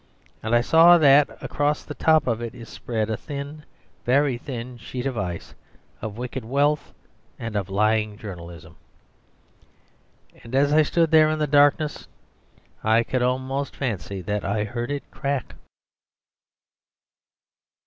And 0.41 0.55
I 0.55 0.61
saw 0.61 0.97
that 0.97 1.27
across 1.43 1.83
the 1.83 1.93
top 1.93 2.25
of 2.25 2.41
it 2.41 2.55
is 2.55 2.67
spread 2.67 3.11
a 3.11 3.15
thin, 3.15 3.65
a 4.01 4.03
very 4.03 4.35
thin, 4.35 4.79
sheet 4.79 5.05
of 5.05 5.15
ice, 5.15 5.53
of 6.01 6.17
wicked 6.17 6.43
wealth 6.43 6.91
and 7.37 7.55
of 7.55 7.69
lying 7.69 8.17
journalism. 8.17 8.77
And 10.43 10.55
as 10.55 10.73
I 10.73 10.81
stood 10.81 11.11
there 11.11 11.29
in 11.29 11.37
the 11.37 11.45
darkness 11.45 12.07
I 12.83 13.03
could 13.03 13.21
almost 13.21 13.75
fancy 13.75 14.21
that 14.21 14.43
I 14.43 14.63
heard 14.63 14.89
it 14.89 15.03
crack. 15.11 15.53